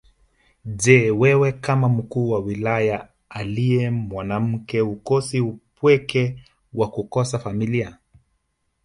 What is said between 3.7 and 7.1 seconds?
mwanamke hukosi upweke wa